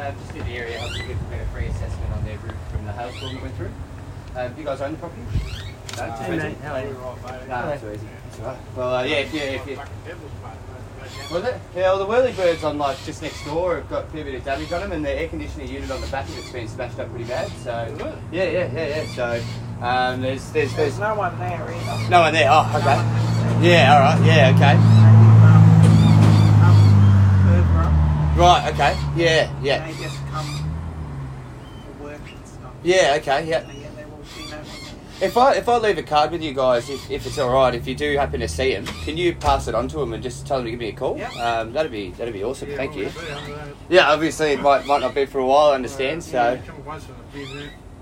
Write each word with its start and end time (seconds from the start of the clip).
uh, 0.00 0.12
just 0.12 0.34
in 0.34 0.44
the 0.46 0.52
area, 0.56 0.78
help 0.78 0.92
you 0.96 1.02
get 1.04 1.16
a 1.42 1.46
free 1.52 1.66
assessment 1.66 2.12
on 2.12 2.24
their 2.24 2.38
roof 2.38 2.54
from 2.72 2.86
the 2.86 2.92
hailstorm 2.92 3.34
that 3.34 3.42
went 3.42 3.54
through. 3.56 3.70
Uh, 4.34 4.48
do 4.48 4.60
you 4.60 4.66
guys 4.66 4.80
own 4.80 4.92
the 4.92 4.98
property? 4.98 5.22
No, 5.22 6.06
just 6.06 6.22
Hey, 6.22 6.30
rental? 6.30 6.48
mate, 6.48 6.58
how 6.62 6.74
are 6.74 6.84
you? 6.84 6.92
No, 6.92 7.46
that's 7.48 7.82
too 7.82 7.92
easy. 7.92 8.06
That's 8.24 8.38
all 8.40 8.46
right. 8.46 8.58
Well, 8.76 8.94
uh, 8.94 9.02
yeah, 9.02 9.16
if 9.16 9.34
you, 9.34 9.40
if 9.40 9.66
you, 9.66 9.76
was 11.34 11.44
it? 11.44 11.60
Yeah, 11.74 11.82
well, 11.92 11.98
the 11.98 12.06
whirlybirds 12.06 12.62
on 12.64 12.78
like 12.78 12.96
just 13.04 13.22
next 13.22 13.44
door 13.44 13.76
have 13.76 13.88
got 13.90 14.04
a 14.04 14.06
fair 14.08 14.24
bit 14.24 14.34
of 14.36 14.44
damage 14.44 14.70
on 14.72 14.80
them, 14.80 14.92
and 14.92 15.04
the 15.04 15.10
air 15.10 15.28
conditioning 15.28 15.68
unit 15.68 15.90
on 15.90 16.00
the 16.00 16.06
back 16.08 16.28
of 16.28 16.38
it's 16.38 16.50
been 16.50 16.68
smashed 16.68 16.98
up 17.00 17.08
pretty 17.10 17.24
bad. 17.24 17.48
So, 17.64 17.96
yeah, 18.30 18.44
yeah, 18.44 18.72
yeah, 18.72 18.86
yeah. 19.02 19.06
So, 19.14 19.42
um, 19.84 20.20
there's, 20.22 20.50
there's, 20.52 20.74
there's 20.76 20.76
There's 20.76 20.98
no 20.98 21.14
one 21.16 21.36
there 21.38 21.62
either. 21.62 22.10
no 22.10 22.20
one 22.20 22.32
there. 22.32 22.48
Oh, 22.50 22.68
okay. 22.76 23.68
Yeah, 23.68 23.94
all 23.94 24.00
right. 24.00 24.20
Yeah, 24.24 24.52
okay. 24.54 24.76
Um, 24.76 25.66
Right. 28.40 28.72
Okay. 28.72 28.96
Yeah, 29.16 29.52
yeah, 29.62 29.86
They 29.86 30.02
just 30.02 30.16
come 30.28 30.46
for 31.98 32.04
work 32.04 32.20
and 32.26 32.46
stuff. 32.46 32.72
yeah. 32.82 33.16
Okay. 33.20 33.46
Yeah. 33.46 33.70
Yeah, 33.70 33.88
they 33.94 34.04
will 34.06 34.24
see 34.24 34.44
no 34.50 34.56
one 34.56 34.66
If 35.20 35.36
I 35.36 35.52
if 35.56 35.68
I 35.68 35.76
leave 35.76 35.98
a 35.98 36.02
card 36.02 36.30
with 36.30 36.42
you 36.42 36.54
guys, 36.54 36.88
if, 36.88 37.10
if 37.10 37.26
it's 37.26 37.38
all 37.38 37.52
right, 37.52 37.74
if 37.74 37.86
you 37.86 37.94
do 37.94 38.16
happen 38.16 38.40
to 38.40 38.48
see 38.48 38.72
him, 38.72 38.86
can 39.04 39.18
you 39.18 39.34
pass 39.34 39.68
it 39.68 39.74
on 39.74 39.88
to 39.88 40.00
him 40.00 40.14
and 40.14 40.22
just 40.22 40.46
tell 40.46 40.60
him 40.60 40.64
to 40.64 40.70
give 40.70 40.80
me 40.80 40.88
a 40.88 40.92
call? 40.94 41.18
Yeah. 41.18 41.28
Um, 41.32 41.74
that'd 41.74 41.92
be 41.92 42.12
that'd 42.12 42.32
be 42.32 42.42
awesome. 42.42 42.70
Thank 42.70 42.96
you. 42.96 43.10
Yeah, 43.90 44.10
obviously 44.10 44.52
it 44.52 44.62
might 44.62 44.86
might 44.86 45.02
not 45.02 45.14
be 45.14 45.26
for 45.26 45.40
a 45.40 45.44
while. 45.46 45.72
I 45.72 45.74
understand. 45.74 46.24
So 46.24 46.58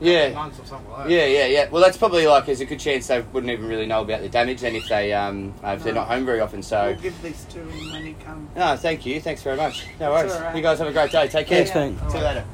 Yeah. 0.01 0.33
Months 0.33 0.61
or 0.61 0.65
something 0.65 0.91
like 0.93 1.09
that. 1.09 1.11
yeah, 1.11 1.27
yeah, 1.27 1.47
yeah. 1.47 1.69
Well, 1.71 1.83
that's 1.83 1.97
probably 1.97 2.27
like 2.27 2.47
there's 2.47 2.61
a 2.61 2.65
good 2.65 2.79
chance 2.79 3.09
they 3.09 3.21
wouldn't 3.21 3.51
even 3.53 3.67
really 3.67 3.87
know 3.87 4.03
about 4.03 4.21
the 4.21 4.29
damage 4.29 4.61
then 4.61 4.77
if 4.77 4.89
they 4.89 5.13
um 5.13 5.53
uh, 5.65 5.71
if 5.77 5.83
they're 5.83 5.93
not 5.93 6.07
home 6.09 6.25
very 6.25 6.41
often. 6.41 6.63
So. 6.63 6.93
We'll 6.93 7.01
give 7.01 7.21
this 7.23 7.45
to 7.47 7.59
him 7.59 7.91
when 7.93 8.07
he 8.07 8.13
comes. 8.15 8.55
No, 8.55 8.77
thank 8.77 9.05
you. 9.05 9.21
Thanks 9.21 9.43
very 9.43 9.57
much. 9.57 9.87
No 9.99 10.11
worries. 10.13 10.33
all 10.33 10.41
right. 10.41 10.57
You 10.57 10.63
guys 10.63 10.79
have 10.79 10.89
a 10.89 10.93
great 10.93 11.11
day. 11.11 11.27
Take 11.29 11.49
care. 11.49 11.65
Thanks, 11.65 12.01
mate. 12.01 12.11
See 12.11 12.19
you 12.19 12.25
later. 12.25 12.45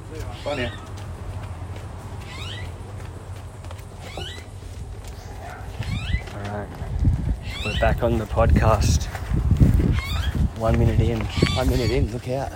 Bye 0.44 0.56
now. 0.56 0.72
Alright, 6.34 6.68
we're 7.64 7.78
back 7.80 8.02
on 8.02 8.18
the 8.18 8.26
podcast. 8.26 9.04
One 10.58 10.78
minute 10.78 11.00
in. 11.00 11.20
One 11.20 11.68
minute 11.68 11.90
in. 11.90 12.10
Look 12.12 12.28
out. 12.28 12.52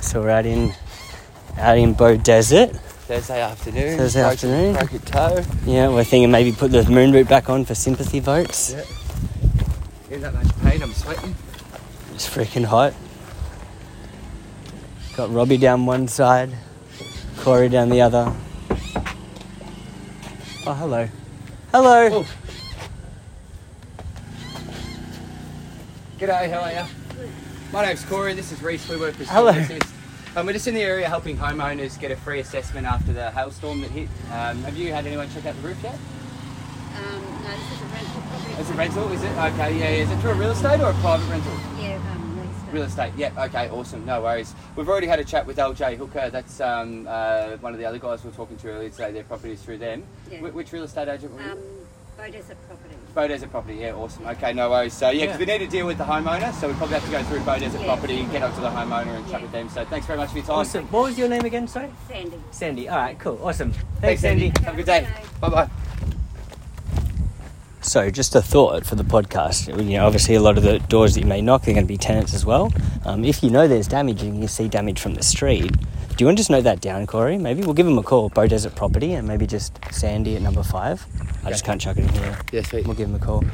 So 0.00 0.20
we're 0.20 0.30
out 0.30 0.44
in 0.46 0.74
out 1.58 1.78
in 1.78 1.94
Beaudesert. 1.94 2.76
Thursday 2.76 3.40
afternoon. 3.40 3.98
Thursday 3.98 4.22
afternoon. 4.22 4.74
Broke 4.74 4.92
your 4.92 5.00
toe. 5.02 5.44
Yeah, 5.66 5.88
we're 5.88 6.04
thinking 6.04 6.30
maybe 6.30 6.52
put 6.52 6.70
the 6.72 6.88
moon 6.88 7.12
boot 7.12 7.28
back 7.28 7.50
on 7.50 7.64
for 7.64 7.74
sympathy 7.74 8.20
votes. 8.20 8.72
Yeah. 8.72 8.84
In 10.14 10.20
that 10.22 10.34
much 10.34 10.58
pain, 10.60 10.82
I'm 10.82 10.92
sweating. 10.92 11.34
It's 12.14 12.28
freaking 12.28 12.64
hot. 12.64 12.94
Got 15.16 15.32
Robbie 15.32 15.58
down 15.58 15.84
one 15.84 16.08
side, 16.08 16.50
Corey 17.38 17.68
down 17.68 17.90
the 17.90 18.00
other. 18.00 18.32
Oh, 20.64 20.74
hello. 20.74 21.08
Hello. 21.70 22.08
Oh. 22.12 22.26
G'day, 26.18 26.50
how 26.50 26.60
are 26.60 26.72
you? 26.72 26.84
My 27.72 27.84
name's 27.84 28.04
Corey, 28.04 28.32
this 28.34 28.52
is 28.52 28.62
Reese, 28.62 28.88
we 28.88 28.96
work 28.96 29.18
with 29.18 29.28
Hello. 29.28 29.50
Assist. 29.50 29.92
Um, 30.34 30.46
we're 30.46 30.54
just 30.54 30.66
in 30.66 30.74
the 30.74 30.80
area 30.82 31.06
helping 31.08 31.36
homeowners 31.36 32.00
get 32.00 32.10
a 32.10 32.16
free 32.16 32.40
assessment 32.40 32.86
after 32.86 33.12
the 33.12 33.30
hailstorm 33.32 33.82
that 33.82 33.90
hit. 33.90 34.08
Um, 34.32 34.62
have 34.62 34.76
you 34.78 34.90
had 34.92 35.06
anyone 35.06 35.28
check 35.30 35.44
out 35.44 35.54
the 35.56 35.60
roof 35.68 35.76
yet? 35.82 35.92
Um, 35.94 37.20
no, 37.44 37.50
this 37.50 37.72
is 37.72 37.80
a 37.82 37.84
rental 37.84 38.22
property. 38.22 38.54
It's 38.58 38.70
a 38.70 38.74
rental, 38.74 39.12
is 39.12 39.22
it? 39.22 39.30
Okay, 39.30 39.78
yeah, 39.78 39.90
yeah. 39.90 40.02
Is 40.04 40.10
it 40.10 40.16
through 40.20 40.30
a 40.30 40.34
real 40.34 40.50
estate 40.52 40.80
or 40.80 40.90
a 40.90 40.94
private 40.94 41.28
rental? 41.28 41.52
Yeah, 41.78 41.96
um, 42.12 42.38
real 42.38 42.46
estate. 42.50 42.72
Real 42.72 42.82
estate, 42.84 43.12
yeah, 43.18 43.44
okay, 43.44 43.68
awesome, 43.68 44.06
no 44.06 44.22
worries. 44.22 44.54
We've 44.74 44.88
already 44.88 45.06
had 45.06 45.18
a 45.20 45.24
chat 45.24 45.46
with 45.46 45.58
LJ 45.58 45.98
Hooker, 45.98 46.30
that's 46.30 46.62
um, 46.62 47.06
uh, 47.10 47.56
one 47.58 47.74
of 47.74 47.78
the 47.78 47.84
other 47.84 47.98
guys 47.98 48.24
we 48.24 48.30
were 48.30 48.36
talking 48.36 48.56
to 48.56 48.68
earlier 48.70 48.88
today, 48.88 49.12
their 49.12 49.24
property 49.24 49.52
is 49.52 49.62
through 49.62 49.78
them. 49.78 50.02
Yeah. 50.30 50.38
Wh- 50.38 50.54
which 50.54 50.72
real 50.72 50.84
estate 50.84 51.08
agent 51.08 51.34
were 51.34 51.42
you? 51.42 51.62
Beaudesert 52.18 52.56
property. 52.68 52.94
Beaudesert 53.14 53.50
Property, 53.50 53.74
yeah, 53.76 53.92
awesome. 53.94 54.26
Okay, 54.26 54.52
no 54.52 54.70
worries. 54.70 54.92
So, 54.94 55.10
yeah, 55.10 55.26
because 55.26 55.38
we 55.40 55.46
need 55.46 55.58
to 55.58 55.66
deal 55.66 55.86
with 55.86 55.98
the 55.98 56.04
homeowner, 56.04 56.52
so 56.54 56.68
we 56.68 56.74
probably 56.74 56.94
have 56.94 57.04
to 57.04 57.10
go 57.10 57.22
through 57.24 57.40
Beaudesert 57.40 57.80
Yeah. 57.80 57.84
Property 57.86 58.20
and 58.20 58.30
get 58.30 58.42
up 58.42 58.50
onto 58.50 58.60
the 58.62 58.68
homeowner 58.68 59.16
and 59.16 59.24
chat 59.26 59.40
Yeah. 59.40 59.42
with 59.42 59.52
them. 59.52 59.68
So, 59.68 59.84
thanks 59.84 60.06
very 60.06 60.18
much 60.18 60.30
for 60.30 60.36
your 60.38 60.46
time. 60.46 60.56
Awesome. 60.56 60.84
What 60.86 61.02
was 61.04 61.18
your 61.18 61.28
name 61.28 61.44
again, 61.44 61.66
sorry? 61.66 61.88
Sandy. 62.08 62.38
Sandy. 62.50 62.88
All 62.88 62.98
right, 62.98 63.18
cool. 63.18 63.38
Awesome. 63.42 63.72
Thanks, 64.00 64.22
Sandy. 64.22 64.52
Have 64.64 64.74
a 64.74 64.76
good 64.76 64.86
day. 64.86 65.06
Bye 65.40 65.48
bye. 65.48 65.70
So, 67.80 68.10
just 68.10 68.34
a 68.36 68.40
thought 68.42 68.86
for 68.86 68.94
the 68.94 69.02
podcast. 69.04 69.66
You 69.84 69.98
know, 69.98 70.06
obviously, 70.06 70.34
a 70.36 70.40
lot 70.40 70.56
of 70.56 70.62
the 70.62 70.78
doors 70.78 71.14
that 71.14 71.20
you 71.20 71.26
may 71.26 71.40
knock, 71.42 71.62
they're 71.62 71.74
going 71.74 71.84
to 71.86 71.88
be 71.88 71.98
tenants 71.98 72.32
as 72.32 72.46
well. 72.46 72.72
Um, 73.04 73.24
if 73.24 73.42
you 73.42 73.50
know 73.50 73.66
there's 73.66 73.88
damage 73.88 74.22
and 74.22 74.40
you 74.40 74.46
see 74.48 74.68
damage 74.68 75.00
from 75.00 75.14
the 75.14 75.22
street, 75.24 75.72
do 76.16 76.22
you 76.22 76.26
want 76.26 76.36
to 76.36 76.40
just 76.40 76.50
note 76.50 76.64
that 76.64 76.80
down, 76.80 77.06
Corey? 77.06 77.38
Maybe 77.38 77.62
we'll 77.62 77.74
give 77.74 77.86
him 77.86 77.96
a 77.98 78.02
call, 78.02 78.28
Beaudesert 78.30 78.76
Property, 78.76 79.14
and 79.14 79.26
maybe 79.26 79.46
just 79.46 79.78
Sandy 79.90 80.36
at 80.36 80.42
number 80.42 80.62
five. 80.62 81.04
I 81.44 81.50
just 81.50 81.64
can't 81.64 81.80
chuck 81.80 81.96
it 81.96 82.04
in 82.04 82.08
here. 82.14 82.38
Yeah, 82.52 82.62
sweet. 82.62 82.86
We'll 82.86 82.96
give 82.96 83.08
him 83.08 83.14
a 83.14 83.18
call. 83.18 83.44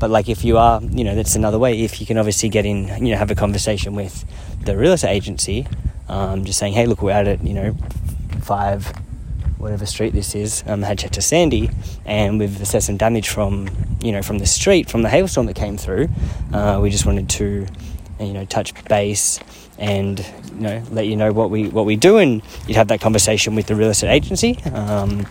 But 0.00 0.10
like, 0.10 0.28
if 0.28 0.44
you 0.44 0.58
are, 0.58 0.82
you 0.82 1.04
know, 1.04 1.14
that's 1.14 1.36
another 1.36 1.58
way. 1.58 1.80
If 1.80 2.00
you 2.00 2.06
can 2.06 2.18
obviously 2.18 2.48
get 2.48 2.66
in, 2.66 2.88
you 3.04 3.12
know, 3.12 3.16
have 3.18 3.30
a 3.30 3.34
conversation 3.34 3.94
with 3.94 4.24
the 4.64 4.76
real 4.76 4.92
estate 4.92 5.10
agency, 5.10 5.66
um, 6.08 6.44
just 6.44 6.58
saying, 6.58 6.72
hey, 6.72 6.86
look, 6.86 7.02
we're 7.02 7.12
out 7.12 7.26
at, 7.26 7.42
you 7.44 7.54
know, 7.54 7.76
five, 8.42 8.92
whatever 9.58 9.86
street 9.86 10.12
this 10.12 10.34
is. 10.34 10.64
Um, 10.66 10.82
had 10.82 10.98
chat 10.98 11.12
to 11.12 11.22
Sandy, 11.22 11.70
and 12.04 12.38
we've 12.38 12.60
assessed 12.60 12.86
some 12.86 12.96
damage 12.96 13.28
from, 13.28 13.68
you 14.02 14.12
know, 14.12 14.22
from 14.22 14.38
the 14.38 14.46
street 14.46 14.90
from 14.90 15.02
the 15.02 15.08
hailstorm 15.08 15.46
that 15.46 15.56
came 15.56 15.76
through. 15.76 16.08
Uh, 16.52 16.78
we 16.82 16.90
just 16.90 17.06
wanted 17.06 17.28
to, 17.30 17.66
you 18.20 18.32
know, 18.32 18.44
touch 18.44 18.72
base 18.86 19.40
and 19.78 20.18
you 20.54 20.60
know 20.60 20.82
let 20.90 21.06
you 21.06 21.16
know 21.16 21.32
what 21.32 21.50
we 21.50 21.68
what 21.68 21.86
we 21.86 21.96
do, 21.96 22.18
and 22.18 22.42
you'd 22.66 22.76
have 22.76 22.88
that 22.88 23.00
conversation 23.00 23.54
with 23.54 23.66
the 23.66 23.74
real 23.74 23.90
estate 23.90 24.10
agency. 24.10 24.58
Um, 24.72 25.26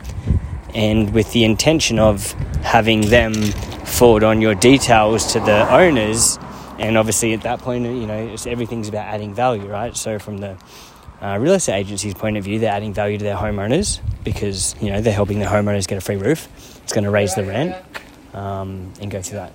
and 0.73 1.13
with 1.13 1.31
the 1.31 1.43
intention 1.43 1.97
of 1.97 2.33
having 2.61 3.09
them 3.09 3.33
forward 3.33 4.23
on 4.23 4.41
your 4.41 4.53
details 4.53 5.33
to 5.33 5.39
the 5.39 5.73
owners. 5.73 6.37
And 6.77 6.97
obviously, 6.97 7.33
at 7.33 7.41
that 7.41 7.59
point, 7.59 7.85
you 7.85 8.05
know, 8.05 8.27
it's, 8.27 8.45
everything's 8.45 8.87
about 8.87 9.07
adding 9.07 9.33
value, 9.33 9.65
right? 9.65 9.97
So, 9.97 10.19
from 10.19 10.37
the 10.37 10.55
uh, 11.21 11.37
real 11.39 11.53
estate 11.53 11.79
agency's 11.79 12.13
point 12.13 12.37
of 12.37 12.43
view, 12.43 12.59
they're 12.59 12.71
adding 12.71 12.93
value 12.93 13.17
to 13.17 13.23
their 13.23 13.35
homeowners 13.35 13.99
because 14.23 14.75
you 14.79 14.91
know 14.91 15.01
they're 15.01 15.13
helping 15.13 15.39
the 15.39 15.45
homeowners 15.45 15.87
get 15.87 15.97
a 15.97 16.01
free 16.01 16.17
roof. 16.17 16.47
It's 16.83 16.93
going 16.93 17.05
to 17.05 17.09
raise 17.09 17.33
the 17.33 17.43
rent 17.43 17.75
um, 18.33 18.93
and 19.01 19.09
go 19.09 19.21
through 19.21 19.39
that. 19.39 19.51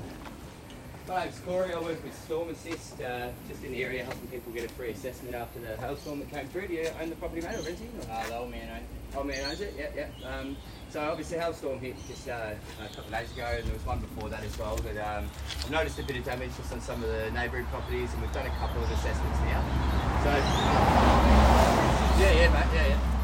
My 1.08 1.24
name's 1.24 1.38
Corey. 1.40 1.72
I 1.72 1.80
work 1.80 2.02
with 2.04 2.16
Storm 2.24 2.48
Assist, 2.50 3.00
uh, 3.02 3.28
just 3.48 3.64
in 3.64 3.72
the 3.72 3.82
area 3.82 4.04
helping 4.04 4.28
people 4.28 4.52
get 4.52 4.64
a 4.64 4.72
free 4.74 4.90
assessment 4.90 5.34
after 5.34 5.58
the 5.58 5.76
hailstorm 5.78 6.20
that 6.20 6.30
came 6.30 6.46
through. 6.48 6.68
Do 6.68 6.74
you 6.74 6.88
own 7.00 7.10
the 7.10 7.16
property, 7.16 7.40
mate, 7.40 7.56
or 7.58 7.62
renting? 7.62 7.90
Or? 7.98 8.12
Uh, 8.12 8.26
the 8.28 8.36
old 8.36 8.50
man 8.50 8.68
owned 8.76 8.86
Oh 9.14 9.24
man 9.24 9.44
owns 9.44 9.60
it, 9.60 9.74
yeah, 9.76 9.88
yeah. 9.94 10.08
Um, 10.26 10.56
so 10.88 11.00
obviously 11.00 11.36
hailstorm 11.38 11.80
hit 11.80 11.96
just 12.08 12.28
uh, 12.28 12.54
a 12.80 12.88
couple 12.88 13.04
of 13.04 13.10
days 13.10 13.30
ago, 13.32 13.44
and 13.44 13.66
there 13.66 13.74
was 13.74 13.84
one 13.84 13.98
before 14.00 14.30
that 14.30 14.42
as 14.42 14.56
well. 14.58 14.78
But 14.82 14.96
um, 14.96 15.28
I've 15.60 15.70
noticed 15.70 15.98
a 15.98 16.02
bit 16.02 16.16
of 16.16 16.24
damage 16.24 16.56
just 16.56 16.72
on 16.72 16.80
some 16.80 17.02
of 17.02 17.10
the 17.10 17.30
neighbouring 17.32 17.66
properties, 17.66 18.12
and 18.12 18.22
we've 18.22 18.32
done 18.32 18.46
a 18.46 18.56
couple 18.56 18.82
of 18.82 18.90
assessments 18.90 19.38
now. 19.44 19.60
So 20.24 20.30
yeah, 22.22 22.32
yeah, 22.32 22.52
mate, 22.52 22.66
yeah, 22.72 22.86
yeah. 22.88 23.21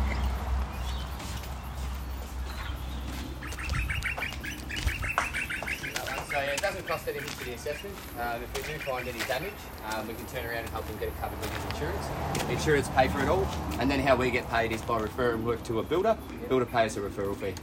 It 7.19 7.25
doesn't 7.25 7.39
cost 7.39 7.39
anything 7.39 7.39
for 7.39 7.45
the 7.45 7.55
assessment. 7.55 7.95
Um, 8.21 8.43
if 8.43 8.69
we 8.69 8.73
do 8.73 8.79
find 8.81 9.09
any 9.09 9.19
damage, 9.21 9.53
um, 9.93 10.09
we 10.09 10.15
can 10.15 10.27
turn 10.27 10.47
around 10.47 10.59
and 10.59 10.69
help 10.71 10.87
them 10.87 10.97
get 10.99 11.09
it 11.09 11.21
covered 11.21 11.39
with 11.41 11.53
his 11.53 11.65
insurance. 11.73 12.51
Insurance 12.51 12.89
pay 12.97 13.09
for 13.09 13.21
it 13.21 13.29
all, 13.29 13.47
and 13.79 13.91
then 13.91 14.01
how 14.01 14.17
we 14.17 14.31
get 14.31 14.49
paid 14.51 14.73
is 14.73 14.83
by 14.83 14.99
referring 14.99 15.45
work 15.45 15.63
to 15.65 15.81
a 15.81 15.83
builder. 15.83 16.17
Builder 16.49 16.67
pays 16.67 16.97
a 16.97 17.01
referral 17.01 17.37
fee. 17.37 17.55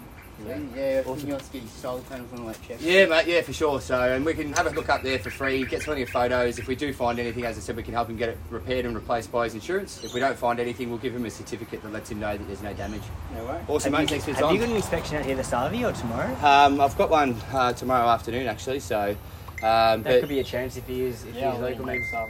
Yeah, 0.46 1.02
awesome. 1.06 1.28
you 1.28 1.34
want 1.34 1.46
to 1.46 1.54
get 1.54 1.62
your 1.62 1.72
solar 1.72 2.02
panels 2.02 2.32
on 2.34 2.40
all 2.42 2.48
that 2.48 2.62
check. 2.68 2.78
Yeah, 2.82 3.06
mate. 3.06 3.26
Yeah, 3.26 3.42
for 3.42 3.54
sure. 3.54 3.80
So, 3.80 3.98
and 3.98 4.26
we 4.26 4.34
can 4.34 4.52
have 4.54 4.68
a 4.68 4.70
look 4.72 4.90
up 4.90 5.02
there 5.02 5.18
for 5.18 5.30
free. 5.30 5.64
Get 5.64 5.82
plenty 5.84 6.02
of 6.02 6.10
photos. 6.10 6.60
If 6.60 6.68
we 6.68 6.76
do 6.76 6.92
find 6.94 7.18
anything, 7.20 7.46
as 7.46 7.58
I 7.58 7.62
said, 7.62 7.78
we 7.78 7.84
can 7.84 7.94
help 7.94 8.10
him 8.10 8.18
get 8.18 8.30
it 8.30 8.38
repaired 8.50 8.86
and 8.86 8.94
replaced 8.94 9.32
by 9.32 9.46
his 9.46 9.54
insurance. 9.54 10.04
If 10.04 10.14
we 10.14 10.20
don't 10.20 10.38
find 10.38 10.60
anything, 10.60 10.90
we'll 10.90 11.00
give 11.00 11.16
him 11.16 11.26
a 11.26 11.30
certificate 11.30 11.82
that 11.84 11.94
lets 11.94 12.12
him 12.12 12.20
know 12.20 12.36
that 12.38 12.46
there's 12.48 12.62
no 12.62 12.74
damage. 12.74 13.02
No 13.34 13.46
way. 13.46 13.62
Awesome, 13.68 13.94
have 13.94 14.02
mate. 14.02 14.12
you, 14.14 14.20
Thanks 14.20 14.26
for 14.26 14.32
your 14.32 14.40
time. 14.40 14.48
have 14.50 14.56
you 14.56 14.60
got 14.60 14.70
an 14.70 14.76
inspection 14.76 15.16
out 15.18 15.26
here 15.26 15.36
this 15.36 15.48
Saturday 15.48 15.86
or 15.86 15.94
tomorrow? 15.94 16.36
Um, 16.44 16.82
I've 16.82 16.98
got 16.98 17.10
one 17.10 17.36
uh, 17.54 17.72
tomorrow 17.72 18.08
afternoon, 18.10 18.48
actually. 18.48 18.82
So, 18.82 19.16
um, 19.64 20.04
That 20.04 20.04
but 20.04 20.20
could 20.22 20.30
be 20.30 20.40
a 20.40 20.44
chance 20.44 20.78
if 20.78 20.88
he 20.88 21.04
is 21.04 21.24
if 21.26 21.36
Yeah, 21.36 21.52
he's 21.52 21.62
local. 21.62 21.86
Maybe, 21.86 22.04
yeah, 22.12 22.26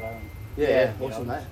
Yeah, 0.57 0.67
yeah, 0.67 0.93
yeah. 0.99 1.05
awesome, 1.07 1.27
mate. 1.27 1.43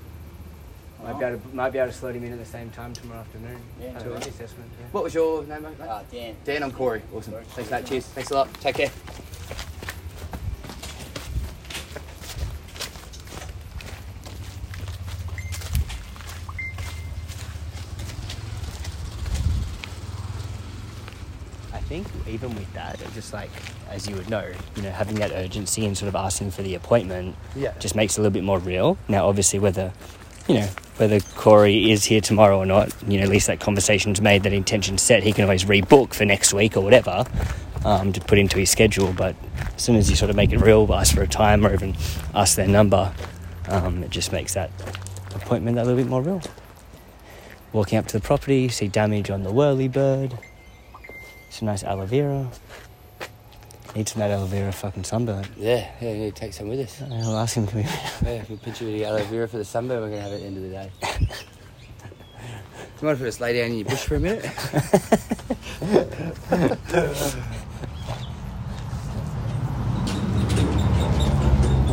might 1.04 1.20
be 1.20 1.25
able 1.25 1.40
to 1.40 1.56
might 1.56 1.70
be 1.74 1.80
able 1.80 1.92
to 1.92 1.98
slot 1.98 2.16
him 2.16 2.24
in 2.24 2.31
at 2.34 2.40
the 2.40 2.46
same 2.46 2.70
time 2.70 2.94
tomorrow 2.94 3.20
afternoon. 3.22 3.60
Yeah, 3.81 3.98
Uh, 4.00 4.04
no 4.04 4.14
assessment. 4.14 4.72
Yeah. 4.80 4.88
What 4.92 5.04
was 5.04 5.14
your 5.14 5.44
name, 5.44 5.64
mate? 5.64 5.74
Ah, 5.81 6.02
Dan. 6.12 6.36
Dan, 6.46 6.64
I'm 6.64 6.72
Corey. 6.72 7.02
Awesome. 7.16 7.34
Thanks, 7.56 7.72
mate. 7.72 7.86
Cheers. 7.86 8.06
Thanks 8.08 8.31
a 8.31 8.36
lot. 8.36 8.54
Take 8.62 8.75
care. 8.75 8.92
Think 22.01 22.28
even 22.28 22.50
with 22.56 22.72
that, 22.74 22.98
just 23.13 23.34
like 23.34 23.50
as 23.90 24.07
you 24.10 24.16
would 24.16 24.30
know, 24.30 24.45
you 24.75 24.81
know, 24.81 24.90
having 24.90 25.16
that 25.16 25.31
urgency 25.31 25.86
and 25.86 25.95
sort 25.98 26.07
of 26.10 26.16
asking 26.16 26.50
for 26.51 26.63
the 26.63 26.74
appointment 26.75 27.36
Yeah. 27.56 27.74
just 27.80 27.95
makes 27.95 28.13
it 28.16 28.19
a 28.19 28.22
little 28.22 28.34
bit 28.34 28.44
more 28.44 28.57
real. 28.60 28.98
Now, 29.07 29.28
obviously, 29.28 29.60
whether 29.60 29.92
you 30.48 30.56
know 30.56 30.68
whether 30.98 31.19
Corey 31.36 31.92
is 31.92 32.06
here 32.06 32.19
tomorrow 32.22 32.57
or 32.57 32.66
not, 32.66 32.92
you 33.07 33.18
know, 33.18 33.24
at 33.24 33.30
least 33.30 33.48
that 33.48 33.60
conversation's 33.60 34.22
made, 34.22 34.44
that 34.44 34.54
intention 34.54 34.98
set. 34.98 35.24
He 35.24 35.31
can 35.34 35.44
always 35.44 35.66
rebook 35.66 36.13
for 36.13 36.25
next 36.25 36.54
week 36.54 36.75
or 36.75 36.81
whatever 36.81 37.25
um, 37.86 38.12
to 38.13 38.19
put 38.22 38.38
into 38.40 38.57
his 38.57 38.69
schedule. 38.72 39.13
But 39.13 39.36
as 39.75 39.81
soon 39.84 39.95
as 39.95 40.10
you 40.10 40.16
sort 40.16 40.30
of 40.31 40.36
make 40.36 40.51
it 40.51 40.57
real, 40.60 40.92
ask 40.94 41.13
for 41.16 41.22
a 41.22 41.28
time 41.28 41.66
or 41.66 41.74
even 41.74 41.95
ask 42.34 42.56
their 42.56 42.68
number, 42.68 43.13
um, 43.69 44.04
it 44.04 44.10
just 44.10 44.31
makes 44.31 44.54
that 44.56 44.72
appointment 45.36 45.78
a 45.78 45.84
little 45.84 45.98
bit 45.98 46.07
more 46.07 46.22
real. 46.22 46.42
Walking 47.72 47.98
up 47.98 48.07
to 48.07 48.18
the 48.19 48.24
property, 48.24 48.68
see 48.69 48.88
damage 48.88 49.30
on 49.30 49.44
the 49.44 49.51
whirly 49.51 49.88
bird. 49.88 50.38
Some 51.54 51.68
nice 51.68 51.84
aloe 51.84 52.08
vera. 52.08 52.50
Need 53.96 54.10
some 54.10 54.24
of 54.24 54.28
that 54.28 54.34
aloe 54.34 54.48
vera 54.48 54.72
fucking 54.72 55.04
sunburn. 55.04 55.46
Yeah, 55.56 55.88
yeah, 56.02 56.14
yeah, 56.14 56.32
take 56.32 56.52
some 56.52 56.68
with 56.68 56.80
us. 56.80 57.00
I'll 57.00 57.38
ask 57.38 57.56
him. 57.56 57.68
Can 57.68 57.78
we? 57.78 57.84
Yeah, 57.84 58.44
we'll 58.50 58.58
pinch 58.58 58.82
you 58.82 58.88
with 58.88 58.96
the 58.96 59.06
aloe 59.06 59.24
vera 59.26 59.48
for 59.48 59.58
the 59.58 59.66
sunburn 59.66 60.02
we're 60.02 60.10
going 60.10 60.24
to 60.24 60.30
have 60.30 60.32
it 60.32 60.38
at 60.38 60.42
the 60.42 60.48
end 60.48 60.58
of 60.58 60.64
the 60.64 60.70
day. 60.70 60.92
Do 61.00 61.08
you 63.02 63.06
mind 63.06 63.18
if 63.18 63.20
we 63.20 63.28
just 63.28 63.40
lay 63.40 63.56
down 63.56 63.70
in 63.70 63.78
your 63.78 63.86
bush 63.86 64.04
for 64.04 64.16
a 64.16 64.20
minute? 64.20 64.46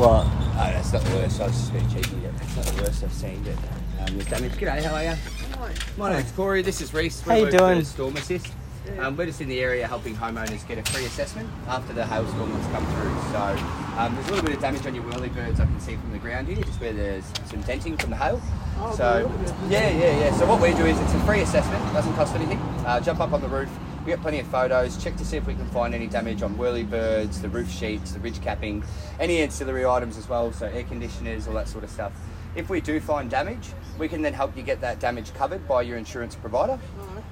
What? 0.00 0.24
Oh, 0.24 0.54
that's 0.56 0.92
not 0.94 1.02
the 1.02 1.10
worst. 1.16 1.38
I 1.38 1.46
was 1.48 1.54
just 1.54 1.72
being 1.74 1.88
cheeky. 1.90 2.16
Yeah. 2.22 2.30
That's 2.34 2.56
not 2.56 2.64
the 2.64 2.82
worst 2.82 3.04
I've 3.04 3.12
seen. 3.12 3.44
But 3.44 4.08
um, 4.08 4.16
the 4.16 4.24
damage. 4.24 4.52
G'day, 4.52 4.82
how 4.82 4.94
are 4.94 5.04
you? 5.04 5.16
Hi. 5.58 5.74
My 5.98 6.12
name's 6.14 6.32
Corey. 6.32 6.62
This 6.62 6.80
is 6.80 6.94
Reese. 6.94 7.20
How 7.20 7.34
you 7.34 7.50
doing? 7.50 7.84
Storm 7.84 8.16
Assist. 8.16 8.54
Um, 8.98 9.16
we're 9.16 9.26
just 9.26 9.40
in 9.40 9.48
the 9.48 9.60
area 9.60 9.86
helping 9.86 10.14
homeowners 10.14 10.66
get 10.66 10.78
a 10.78 10.82
free 10.90 11.04
assessment 11.04 11.48
after 11.68 11.92
the 11.92 12.04
hailstorm 12.04 12.52
that's 12.52 12.66
come 12.68 12.86
through. 12.86 13.32
So 13.32 13.98
um, 13.98 14.14
there's 14.14 14.26
a 14.26 14.30
little 14.30 14.44
bit 14.44 14.56
of 14.56 14.60
damage 14.60 14.86
on 14.86 14.94
your 14.94 15.04
whirlybirds 15.04 15.60
I 15.60 15.64
can 15.64 15.80
see 15.80 15.96
from 15.96 16.12
the 16.12 16.18
ground 16.18 16.48
here, 16.48 16.62
just 16.62 16.80
where 16.80 16.92
there's 16.92 17.24
some 17.46 17.60
denting 17.62 17.96
from 17.96 18.10
the 18.10 18.16
hail. 18.16 18.40
Oh, 18.78 18.94
so 18.96 19.32
yeah, 19.68 19.90
yeah, 19.90 20.18
yeah. 20.18 20.38
So 20.38 20.46
what 20.46 20.60
we 20.60 20.74
do 20.74 20.86
is 20.86 20.98
it's 21.00 21.14
a 21.14 21.20
free 21.20 21.40
assessment. 21.40 21.82
Doesn't 21.92 22.14
cost 22.14 22.34
anything. 22.34 22.58
Uh, 22.84 23.00
jump 23.00 23.20
up 23.20 23.32
on 23.32 23.40
the 23.40 23.48
roof. 23.48 23.70
We 24.00 24.06
get 24.06 24.22
plenty 24.22 24.40
of 24.40 24.46
photos. 24.46 25.02
Check 25.02 25.16
to 25.16 25.24
see 25.24 25.36
if 25.36 25.46
we 25.46 25.54
can 25.54 25.66
find 25.66 25.94
any 25.94 26.06
damage 26.06 26.42
on 26.42 26.54
whirlybirds, 26.56 27.42
the 27.42 27.50
roof 27.50 27.70
sheets, 27.70 28.12
the 28.12 28.20
ridge 28.20 28.40
capping, 28.40 28.82
any 29.18 29.42
ancillary 29.42 29.84
items 29.84 30.16
as 30.16 30.28
well. 30.28 30.52
So 30.52 30.66
air 30.66 30.84
conditioners, 30.84 31.46
all 31.46 31.54
that 31.54 31.68
sort 31.68 31.84
of 31.84 31.90
stuff. 31.90 32.12
If 32.56 32.68
we 32.68 32.80
do 32.80 32.98
find 32.98 33.30
damage, 33.30 33.68
we 33.98 34.08
can 34.08 34.22
then 34.22 34.32
help 34.32 34.56
you 34.56 34.62
get 34.62 34.80
that 34.80 34.98
damage 34.98 35.32
covered 35.34 35.68
by 35.68 35.82
your 35.82 35.98
insurance 35.98 36.34
provider. 36.34 36.78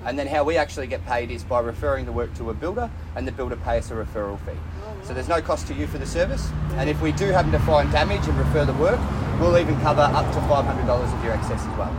And 0.05 0.19
then 0.19 0.27
how 0.27 0.45
we 0.45 0.57
actually 0.57 0.87
get 0.87 1.05
paid 1.07 1.31
is 1.31 1.43
by 1.45 1.61
referring 1.61 2.07
the 2.07 2.13
work 2.13 2.33
to 2.35 2.51
a 2.51 2.55
builder, 2.55 2.91
and 3.17 3.27
the 3.27 3.33
builder 3.33 3.57
pays 3.57 3.85
us 3.85 3.91
a 3.91 3.95
referral 3.95 4.39
fee. 4.47 4.59
So 5.03 5.13
there's 5.13 5.29
no 5.29 5.43
cost 5.43 5.67
to 5.69 5.75
you 5.75 5.87
for 5.87 5.99
the 5.99 6.07
service. 6.07 6.51
And 6.77 6.89
if 6.89 7.01
we 7.03 7.13
do 7.13 7.27
happen 7.27 7.51
to 7.53 7.59
find 7.61 7.91
damage 7.91 8.27
and 8.27 8.39
refer 8.39 8.65
the 8.65 8.75
work, 8.75 9.01
we'll 9.41 9.59
even 9.59 9.79
cover 9.81 10.03
up 10.03 10.33
to 10.33 10.41
$500 10.41 10.89
of 10.89 11.25
your 11.25 11.35
excess 11.35 11.61
as 11.61 11.79
well. 11.79 11.93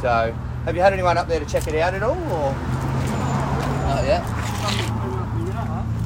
So 0.00 0.34
have 0.64 0.74
you 0.74 0.82
had 0.82 0.92
anyone 0.92 1.16
up 1.16 1.28
there 1.28 1.40
to 1.40 1.46
check 1.46 1.66
it 1.66 1.74
out 1.76 1.94
at 1.94 2.02
all? 2.02 2.16
Or? 2.16 2.54
Oh 3.90 4.02
yeah. 4.04 4.22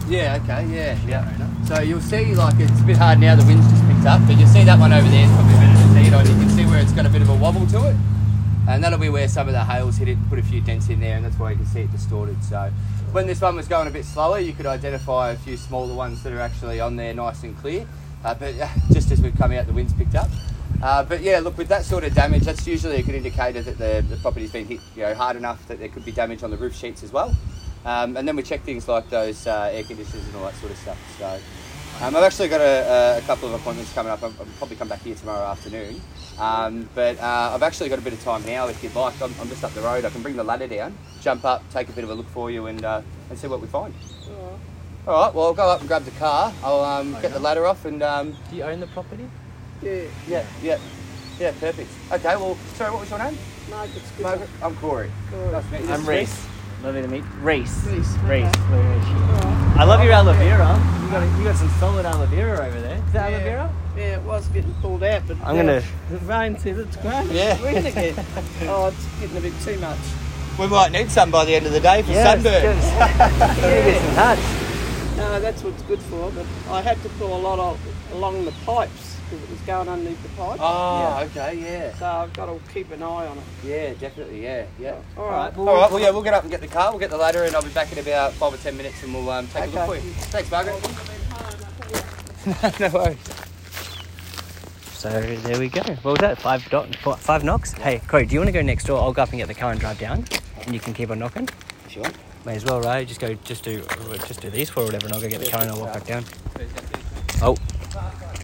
Yeah, 0.08 0.38
okay, 0.43 0.67
yeah, 0.67 0.99
yeah. 1.06 1.64
So 1.64 1.81
you'll 1.81 2.00
see, 2.00 2.35
like, 2.35 2.58
it's 2.58 2.81
a 2.81 2.85
bit 2.85 2.99
hard 2.99 3.19
now, 3.19 3.35
the 3.35 3.44
wind's 3.46 3.67
just 3.70 3.87
picked 3.87 4.05
up, 4.05 4.20
but 4.26 4.37
you'll 4.37 4.49
see 4.49 4.64
that 4.64 4.78
one 4.78 4.93
over 4.93 5.08
there 5.08 5.25
is 5.25 5.31
probably 5.32 5.55
better 5.55 5.73
to 5.73 5.88
see 5.94 6.06
it 6.06 6.12
on. 6.12 6.26
You 6.26 6.35
can 6.35 6.50
see 6.50 6.67
where 6.67 6.78
it's 6.82 6.93
got 6.93 7.06
a 7.06 7.08
bit 7.08 7.23
of 7.23 7.31
a 7.31 7.35
wobble 7.35 7.67
to 7.69 7.88
it. 7.88 7.96
And 8.69 8.82
that'll 8.82 8.99
be 8.99 9.09
where 9.09 9.29
some 9.29 9.49
of 9.49 9.55
the 9.55 9.64
hails 9.64 9.97
hit 9.97 10.09
it 10.09 10.17
and 10.17 10.29
put 10.29 10.38
a 10.38 10.43
few 10.43 10.61
dents 10.61 10.88
in 10.88 11.00
there, 11.00 11.17
and 11.17 11.25
that's 11.25 11.38
why 11.38 11.50
you 11.50 11.56
can 11.56 11.67
see 11.67 11.81
it 11.81 11.93
distorted. 11.93 12.43
So 12.44 12.70
when 13.11 13.26
this 13.26 13.41
one 13.41 13.56
was 13.56 13.67
going 13.69 13.88
a 13.88 13.91
bit 13.91 14.05
slower, 14.05 14.38
you 14.38 14.53
could 14.53 14.67
identify 14.67 15.32
a 15.32 15.37
few 15.37 15.56
smaller 15.56 15.94
ones 15.94 16.23
that 16.23 16.32
are 16.32 16.41
actually 16.41 16.81
on 16.81 16.97
there 16.97 17.12
nice 17.12 17.43
and 17.43 17.56
clear. 17.59 17.87
Uh, 18.25 18.35
but 18.35 18.59
uh, 18.59 18.69
just 18.93 19.11
as 19.11 19.20
we've 19.20 19.37
come 19.37 19.53
out, 19.53 19.67
the 19.67 19.73
wind's 19.73 19.93
picked 19.93 20.14
up. 20.14 20.29
Uh, 20.82 21.05
but 21.05 21.23
yeah, 21.23 21.38
look, 21.38 21.59
with 21.59 21.69
that 21.69 21.85
sort 21.85 22.05
of 22.05 22.14
damage, 22.14 22.43
that's 22.43 22.67
usually 22.67 22.97
a 22.97 23.03
good 23.03 23.14
indicator 23.14 23.62
that 23.62 23.79
the, 23.79 24.05
the 24.09 24.17
property's 24.20 24.53
been 24.53 24.67
hit 24.67 24.81
you 24.97 25.03
know, 25.03 25.14
hard 25.14 25.37
enough 25.37 25.67
that 25.69 25.79
there 25.79 25.88
could 25.88 26.05
be 26.05 26.12
damage 26.12 26.43
on 26.43 26.50
the 26.50 26.56
roof 26.56 26.75
sheets 26.75 27.03
as 27.03 27.12
well. 27.12 27.37
Um, 27.85 28.17
and 28.17 28.26
then 28.26 28.37
we 28.37 28.43
check 28.43 28.62
things 28.62 28.88
like 28.88 29.11
those 29.11 29.47
uh, 29.47 29.70
air 29.73 29.82
conditioners 29.82 30.25
and 30.26 30.37
all 30.37 30.44
that 30.44 30.55
sort 30.55 30.73
of 30.73 30.79
stuff. 30.79 30.99
So 31.19 31.38
um, 32.00 32.16
I've 32.16 32.22
actually 32.24 32.48
got 32.48 32.60
a, 32.60 33.18
a 33.18 33.20
couple 33.26 33.48
of 33.48 33.60
appointments 33.60 33.92
coming 33.92 34.10
up. 34.10 34.22
I'll, 34.22 34.32
I'll 34.40 34.46
probably 34.58 34.76
come 34.76 34.88
back 34.88 35.02
here 35.02 35.14
tomorrow 35.14 35.44
afternoon. 35.46 36.00
Um, 36.38 36.88
but 36.94 37.18
uh, 37.20 37.52
I've 37.54 37.62
actually 37.62 37.88
got 37.90 37.98
a 37.98 38.02
bit 38.02 38.12
of 38.14 38.22
time 38.24 38.44
now 38.46 38.66
if 38.68 38.82
you'd 38.82 38.94
like. 38.94 39.20
I'm, 39.20 39.32
I'm 39.40 39.48
just 39.48 39.62
up 39.62 39.72
the 39.72 39.82
road. 39.82 40.04
I 40.04 40.10
can 40.10 40.22
bring 40.22 40.36
the 40.36 40.44
ladder 40.44 40.66
down, 40.66 40.96
jump 41.20 41.44
up, 41.44 41.62
take 41.70 41.88
a 41.88 41.92
bit 41.92 42.04
of 42.04 42.10
a 42.10 42.14
look 42.14 42.28
for 42.28 42.50
you, 42.50 42.66
and, 42.66 42.84
uh, 42.84 43.02
and 43.30 43.38
see 43.38 43.46
what 43.46 43.60
we 43.60 43.66
find. 43.68 43.94
All 45.06 45.20
right, 45.24 45.34
well, 45.34 45.46
I'll 45.46 45.54
go 45.54 45.68
up 45.68 45.80
and 45.80 45.88
grab 45.88 46.04
the 46.04 46.12
car. 46.12 46.52
I'll 46.62 46.80
um, 46.80 47.12
get 47.20 47.32
the 47.32 47.40
ladder 47.40 47.66
off 47.66 47.84
and. 47.84 48.02
Um, 48.02 48.36
Do 48.50 48.56
you 48.56 48.62
own 48.62 48.78
the 48.80 48.86
property? 48.88 49.28
Yeah, 49.82 50.02
yeah, 50.28 50.46
yeah. 50.62 50.78
Yeah, 51.40 51.52
perfect. 51.58 51.90
Okay, 52.12 52.36
well, 52.36 52.56
sorry, 52.74 52.92
what 52.92 53.00
was 53.00 53.10
your 53.10 53.18
name? 53.18 53.36
Margaret's 53.68 54.10
good. 54.12 54.22
Margaret? 54.22 54.48
I'm 54.62 54.76
Corey. 54.76 55.10
Corey. 55.30 55.50
Nice 55.50 55.64
to 55.64 55.72
meet 55.72 55.80
you. 55.82 55.90
I'm 55.92 56.00
This 56.00 56.08
Reese. 56.08 56.46
Lovely 56.82 57.02
to 57.02 57.08
meet 57.08 57.25
Reese. 57.40 57.84
Reese, 57.87 58.17
Reese. 58.25 58.46
okay. 58.46 58.61
Where 58.70 58.99
is 58.99 59.05
she? 59.05 59.12
Alright. 59.12 59.79
I 59.79 59.84
love 59.84 60.02
your 60.02 60.12
aloe 60.12 60.32
vera. 60.32 60.75
You 61.05 61.11
got 61.11 61.38
you 61.38 61.44
got 61.44 61.56
some 61.56 61.69
solid 61.79 62.05
aloe 62.06 62.26
vera 62.26 62.67
over 62.67 62.81
there. 62.81 62.96
Is 63.06 63.12
that 63.12 63.32
aloe 63.32 63.38
vera? 63.44 63.75
Yeah, 63.96 64.02
it 64.17 64.23
was 64.23 64.49
getting 64.49 64.75
pulled 64.75 65.02
out, 65.05 65.23
but 65.29 65.37
I'm 65.44 65.56
now 65.56 65.62
gonna- 65.62 65.82
the 66.11 66.19
rain's 66.19 66.62
says 66.62 66.79
it's 66.79 66.96
great. 66.96 67.26
Yeah. 67.31 67.52
It's 67.55 67.61
green 67.61 67.87
again. 67.87 68.26
oh, 68.62 68.87
it's 68.88 69.06
getting 69.20 69.37
a 69.37 69.40
bit 69.40 69.52
too 69.62 69.79
much. 69.79 69.99
We 70.58 70.67
might 70.67 70.93
need 70.93 71.11
some 71.11 71.31
by 71.31 71.44
the 71.44 71.55
end 71.55 71.67
of 71.67 71.73
the 71.73 71.81
day 71.81 72.02
for 72.02 72.11
Yes, 72.11 72.43
sunburn. 72.43 72.62
yes. 72.62 73.56
Get 73.61 74.02
some 74.02 74.14
hats. 74.14 74.62
No, 75.22 75.38
that's 75.38 75.62
what's 75.62 75.82
good 75.82 76.00
for. 76.00 76.32
But 76.32 76.46
I 76.69 76.82
had 76.82 77.00
to 77.04 77.08
pull 77.10 77.36
a 77.36 77.38
lot 77.38 77.60
of 77.60 77.78
along 78.12 78.44
the 78.44 78.50
pipes 78.66 79.19
because 79.30 79.44
it 79.44 79.50
was 79.50 79.60
going 79.60 79.88
underneath 79.88 80.20
the 80.20 80.28
pipe. 80.30 80.58
Oh, 80.60 81.22
okay, 81.30 81.54
yeah. 81.62 81.94
So 81.94 82.06
I've 82.06 82.32
got 82.32 82.46
to 82.46 82.58
keep 82.72 82.90
an 82.90 83.04
eye 83.04 83.28
on 83.28 83.38
it. 83.38 83.44
Yeah, 83.64 83.94
definitely, 83.94 84.42
yeah, 84.42 84.66
yeah. 84.80 84.96
All 85.16 85.30
right. 85.30 85.56
All 85.56 85.64
right, 85.64 85.90
well, 85.92 86.00
yeah, 86.00 86.10
we'll 86.10 86.24
get 86.24 86.34
up 86.34 86.42
and 86.42 86.50
get 86.50 86.60
the 86.60 86.66
car, 86.66 86.90
we'll 86.90 86.98
get 86.98 87.10
the 87.10 87.16
ladder, 87.16 87.44
and 87.44 87.54
I'll 87.54 87.62
be 87.62 87.69
back 87.70 87.92
in 87.92 87.98
about 87.98 88.32
five 88.32 88.52
or 88.52 88.56
ten 88.56 88.76
minutes 88.76 89.00
and 89.04 89.14
we'll 89.14 89.30
um, 89.30 89.46
take 89.46 89.72
a 89.72 89.74
look 89.74 89.86
for 89.86 89.94
you. 89.94 90.00
Thanks, 90.32 90.50
Margaret. 90.50 90.80
no 92.80 92.88
worries. 92.88 93.18
So 94.92 95.08
there 95.08 95.58
we 95.60 95.68
go. 95.68 95.82
What 95.82 96.04
was 96.04 96.20
that? 96.20 96.38
Five 96.40 96.68
dot, 96.68 96.94
five 96.96 97.44
knocks. 97.44 97.72
Hey, 97.75 98.00
Corey, 98.08 98.26
do 98.26 98.34
you 98.34 98.40
want 98.40 98.48
to 98.48 98.52
go 98.52 98.62
next 98.62 98.86
door? 98.86 99.00
I'll 99.00 99.12
go 99.12 99.22
up 99.22 99.30
and 99.30 99.38
get 99.38 99.46
the 99.46 99.54
car 99.54 99.70
and 99.70 99.78
drive 99.78 100.00
down, 100.00 100.25
and 100.62 100.75
you 100.75 100.80
can 100.80 100.92
keep 100.94 101.10
on 101.10 101.20
knocking. 101.20 101.48
Sure. 101.88 102.04
May 102.44 102.56
as 102.56 102.64
well, 102.64 102.80
right? 102.80 103.06
Just 103.06 103.20
go, 103.20 103.34
just 103.44 103.62
do, 103.62 103.84
just 104.26 104.40
do 104.40 104.50
these 104.50 104.68
four 104.68 104.82
or 104.82 104.86
whatever, 104.86 105.06
and 105.06 105.14
I'll 105.14 105.20
go 105.20 105.28
get 105.28 105.40
the 105.40 105.50
car 105.50 105.62
and 105.62 105.70
I'll 105.70 105.80
walk 105.80 105.92
back 105.92 106.06
down. 106.06 106.24